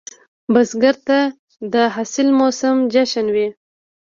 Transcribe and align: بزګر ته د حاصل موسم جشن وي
بزګر 0.53 0.95
ته 1.07 1.19
د 1.73 1.75
حاصل 1.95 2.27
موسم 2.39 2.75
جشن 2.93 3.27
وي 3.35 3.47